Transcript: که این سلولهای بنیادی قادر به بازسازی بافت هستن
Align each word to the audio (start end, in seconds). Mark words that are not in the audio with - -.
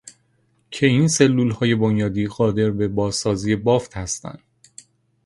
که 0.71 0.85
این 0.85 1.07
سلولهای 1.07 1.75
بنیادی 1.75 2.27
قادر 2.27 2.71
به 2.71 2.87
بازسازی 2.87 3.55
بافت 3.55 3.97
هستن 3.97 4.37